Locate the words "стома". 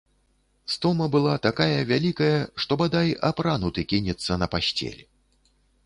0.75-1.05